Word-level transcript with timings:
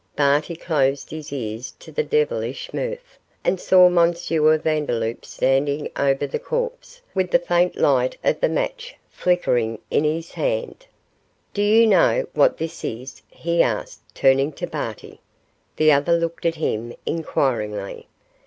Barty 0.15 0.55
closed 0.55 1.11
his 1.11 1.31
ears 1.31 1.75
to 1.77 1.91
the 1.91 2.01
devilish 2.01 2.73
mirth, 2.73 3.19
and 3.43 3.59
saw 3.61 3.85
M. 3.85 4.11
Vandeloup 4.15 5.23
standing 5.23 5.91
over 5.95 6.25
the 6.25 6.39
corpse, 6.39 7.03
with 7.13 7.29
the 7.29 7.37
faint 7.37 7.75
light 7.75 8.17
of 8.23 8.39
the 8.41 8.49
match 8.49 8.95
flickering 9.11 9.77
in 9.91 10.03
his 10.03 10.31
hand. 10.31 10.87
'Do 11.53 11.61
you 11.61 11.85
know 11.85 12.25
what 12.33 12.57
this 12.57 12.83
is?' 12.83 13.21
he 13.29 13.61
asked, 13.61 14.01
turning 14.15 14.53
to 14.53 14.65
Barty. 14.65 15.21
The 15.75 15.91
other 15.91 16.17
looked 16.17 16.47
at 16.47 16.55
him 16.55 16.95
inquiringly. 17.05 18.07